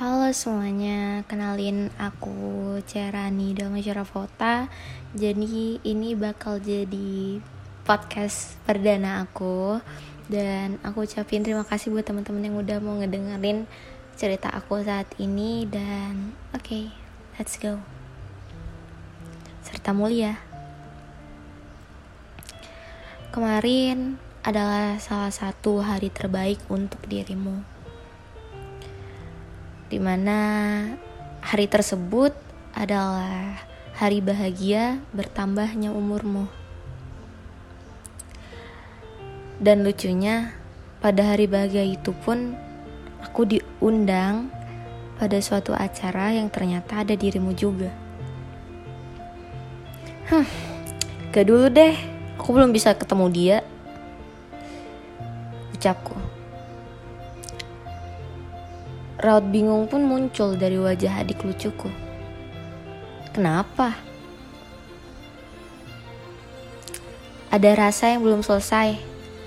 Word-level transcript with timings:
Halo 0.00 0.32
semuanya, 0.32 1.28
kenalin 1.28 1.92
aku 2.00 2.32
Cerani 2.88 3.52
Dalmasyara 3.52 4.00
Fota 4.08 4.72
Jadi 5.12 5.76
ini 5.84 6.16
bakal 6.16 6.56
jadi 6.56 7.36
podcast 7.84 8.56
perdana 8.64 9.20
aku. 9.20 9.76
Dan 10.24 10.80
aku 10.80 11.04
ucapin 11.04 11.44
terima 11.44 11.68
kasih 11.68 11.92
buat 11.92 12.08
teman-teman 12.08 12.48
yang 12.48 12.56
udah 12.56 12.80
mau 12.80 12.96
ngedengerin 12.96 13.68
cerita 14.16 14.48
aku 14.48 14.80
saat 14.80 15.04
ini. 15.20 15.68
Dan 15.68 16.32
oke, 16.56 16.64
okay, 16.64 16.88
let's 17.36 17.60
go. 17.60 17.76
Serta 19.60 19.92
mulia. 19.92 20.40
Kemarin 23.36 24.16
adalah 24.48 24.96
salah 24.96 25.28
satu 25.28 25.84
hari 25.84 26.08
terbaik 26.08 26.56
untuk 26.72 27.04
dirimu 27.04 27.79
di 29.90 29.98
mana 29.98 30.38
hari 31.42 31.66
tersebut 31.66 32.30
adalah 32.78 33.58
hari 33.98 34.22
bahagia 34.22 35.02
bertambahnya 35.10 35.90
umurmu. 35.90 36.46
Dan 39.60 39.84
lucunya, 39.84 40.56
pada 41.02 41.34
hari 41.34 41.44
bahagia 41.50 41.84
itu 41.84 42.14
pun 42.24 42.56
aku 43.20 43.44
diundang 43.44 44.48
pada 45.20 45.36
suatu 45.42 45.76
acara 45.76 46.32
yang 46.32 46.48
ternyata 46.48 47.04
ada 47.04 47.12
dirimu 47.12 47.52
juga. 47.52 47.92
Huh, 50.32 50.48
gak 51.34 51.44
dulu 51.44 51.68
deh, 51.68 51.92
aku 52.38 52.56
belum 52.56 52.72
bisa 52.72 52.96
ketemu 52.96 53.26
dia. 53.28 53.58
Ucapku. 55.76 56.39
Raut 59.20 59.44
bingung 59.52 59.84
pun 59.84 60.00
muncul 60.00 60.56
dari 60.56 60.80
wajah 60.80 61.20
adik 61.20 61.44
lucuku. 61.44 61.92
Kenapa? 63.36 63.92
Ada 67.52 67.76
rasa 67.76 68.16
yang 68.16 68.24
belum 68.24 68.40
selesai. 68.40 68.96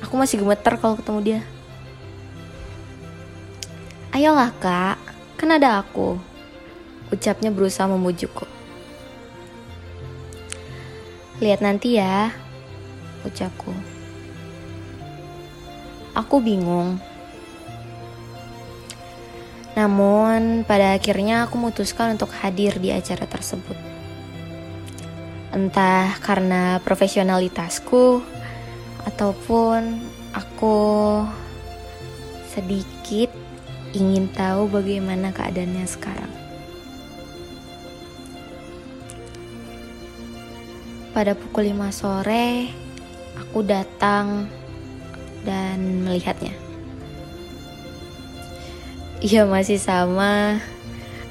Aku 0.00 0.16
masih 0.16 0.40
gemeter 0.40 0.80
kalau 0.80 0.96
ketemu 0.96 1.20
dia. 1.20 1.40
Ayolah 4.16 4.56
kak, 4.56 4.96
kan 5.36 5.52
ada 5.52 5.84
aku. 5.84 6.16
Ucapnya 7.12 7.52
berusaha 7.52 7.84
memujukku. 7.84 8.48
Lihat 11.44 11.60
nanti 11.60 12.00
ya, 12.00 12.32
ucapku. 13.20 13.76
Aku 16.16 16.40
bingung 16.40 16.96
namun, 19.78 20.66
pada 20.66 20.98
akhirnya 20.98 21.46
aku 21.46 21.54
memutuskan 21.54 22.18
untuk 22.18 22.34
hadir 22.34 22.82
di 22.82 22.90
acara 22.90 23.30
tersebut. 23.30 23.78
Entah 25.54 26.18
karena 26.18 26.82
profesionalitasku 26.82 28.18
ataupun 29.06 30.02
aku 30.34 30.78
sedikit 32.50 33.30
ingin 33.94 34.26
tahu 34.34 34.66
bagaimana 34.66 35.30
keadaannya 35.30 35.86
sekarang. 35.86 36.32
Pada 41.14 41.38
pukul 41.38 41.70
5 41.70 41.94
sore, 41.94 42.66
aku 43.38 43.62
datang 43.62 44.50
dan 45.46 46.02
melihatnya. 46.02 46.67
Ia 49.18 49.42
masih 49.50 49.82
sama 49.82 50.62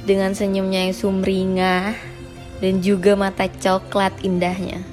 dengan 0.04 0.36
senyumnya 0.36 0.92
yang 0.92 0.96
sumringah 0.96 1.96
dan 2.60 2.84
juga 2.84 3.16
mata 3.16 3.48
coklat 3.48 4.12
indahnya. 4.28 4.84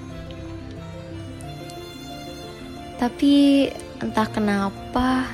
Tapi 2.95 3.67
entah 3.99 4.31
kenapa 4.31 5.27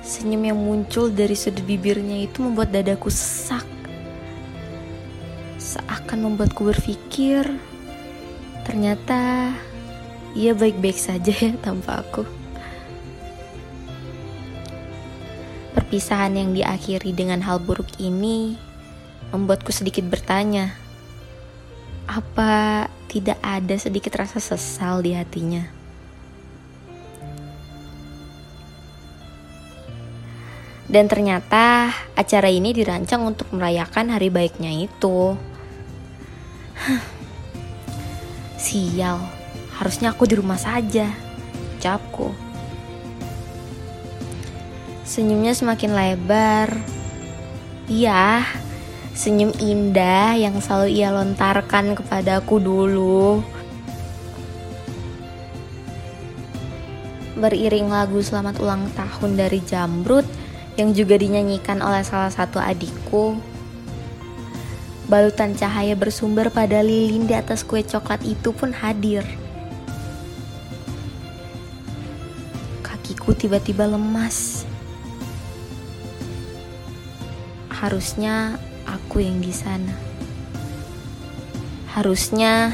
senyum 0.00 0.42
yang 0.48 0.58
muncul 0.58 1.12
dari 1.12 1.36
sudut 1.36 1.62
bibirnya 1.62 2.24
itu 2.24 2.40
membuat 2.40 2.72
dadaku 2.72 3.12
sesak. 3.12 3.68
Seakan 5.60 6.24
membuatku 6.24 6.72
berpikir 6.72 7.46
ternyata 8.64 9.52
ia 10.32 10.56
baik-baik 10.56 10.96
saja 10.96 11.36
ya 11.44 11.52
tanpa 11.60 12.00
aku. 12.00 12.41
Perpisahan 15.72 16.36
yang 16.36 16.52
diakhiri 16.52 17.16
dengan 17.16 17.40
hal 17.40 17.56
buruk 17.56 17.88
ini 17.96 18.60
membuatku 19.32 19.72
sedikit 19.72 20.04
bertanya, 20.04 20.76
apa 22.04 22.86
tidak 23.08 23.40
ada 23.40 23.76
sedikit 23.80 24.20
rasa 24.20 24.36
sesal 24.36 25.00
di 25.00 25.16
hatinya? 25.16 25.64
Dan 30.92 31.08
ternyata 31.08 31.88
acara 32.12 32.52
ini 32.52 32.76
dirancang 32.76 33.24
untuk 33.24 33.48
merayakan 33.56 34.12
hari 34.12 34.28
baiknya 34.28 34.76
itu. 34.76 35.40
Sial, 38.60 39.16
harusnya 39.80 40.12
aku 40.12 40.28
di 40.28 40.36
rumah 40.36 40.60
saja. 40.60 41.08
Ucapku. 41.80 42.51
Senyumnya 45.12 45.52
semakin 45.52 45.92
lebar. 45.92 46.72
Iya, 47.84 48.48
senyum 49.12 49.52
indah 49.60 50.32
yang 50.40 50.56
selalu 50.56 50.88
ia 50.88 51.12
lontarkan 51.12 51.92
kepadaku 51.92 52.56
dulu. 52.56 53.44
Beriring 57.36 57.92
lagu 57.92 58.24
selamat 58.24 58.56
ulang 58.64 58.88
tahun 58.96 59.36
dari 59.36 59.60
Jamrut 59.60 60.24
yang 60.80 60.96
juga 60.96 61.20
dinyanyikan 61.20 61.84
oleh 61.84 62.00
salah 62.08 62.32
satu 62.32 62.56
adikku. 62.56 63.36
Balutan 65.12 65.52
cahaya 65.52 65.92
bersumber 65.92 66.48
pada 66.48 66.80
lilin 66.80 67.28
di 67.28 67.36
atas 67.36 67.68
kue 67.68 67.84
coklat 67.84 68.24
itu 68.24 68.48
pun 68.56 68.72
hadir. 68.72 69.28
Kakiku 72.80 73.36
tiba-tiba 73.36 73.84
lemas 73.84 74.61
harusnya 77.82 78.62
aku 78.86 79.26
yang 79.26 79.42
di 79.42 79.50
sana. 79.50 79.90
Harusnya 81.90 82.70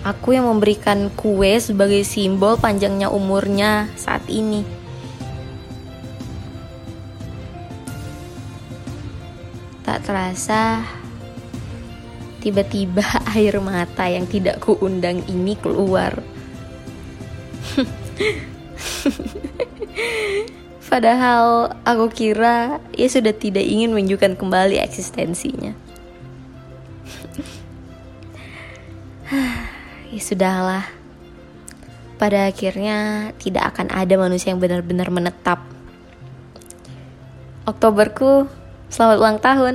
aku 0.00 0.40
yang 0.40 0.48
memberikan 0.48 1.12
kue 1.12 1.60
sebagai 1.60 2.00
simbol 2.00 2.56
panjangnya 2.56 3.12
umurnya 3.12 3.92
saat 3.92 4.24
ini. 4.32 4.64
Tak 9.84 10.08
terasa, 10.08 10.80
tiba-tiba 12.40 13.04
air 13.36 13.60
mata 13.60 14.08
yang 14.08 14.24
tidak 14.24 14.64
kuundang 14.64 15.20
ini 15.28 15.60
keluar. 15.60 16.24
Padahal 20.88 21.76
aku 21.84 22.08
kira 22.08 22.80
ia 22.96 23.08
sudah 23.12 23.36
tidak 23.36 23.60
ingin 23.60 23.92
menunjukkan 23.92 24.40
kembali 24.40 24.80
eksistensinya. 24.80 25.76
ya 30.16 30.20
sudahlah. 30.24 30.88
Pada 32.16 32.48
akhirnya 32.48 33.30
tidak 33.36 33.76
akan 33.76 33.92
ada 33.92 34.16
manusia 34.16 34.50
yang 34.50 34.64
benar-benar 34.64 35.12
menetap. 35.12 35.60
Oktoberku, 37.68 38.48
selamat 38.88 39.16
ulang 39.20 39.38
tahun. 39.44 39.74